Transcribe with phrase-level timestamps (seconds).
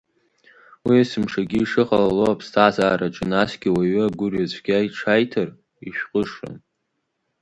[0.85, 5.49] Уи есымшагьы ишыҟалало аԥсҭазаараҿы, насгьы уаҩы агәырҩацәгьа иҽаиҭар
[5.87, 6.57] ишҟәышрам…